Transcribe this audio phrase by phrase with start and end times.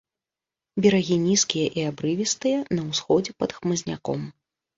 [0.85, 4.27] Берагі нізкія і абрывістыя, на ўсходзе пад хмызняком.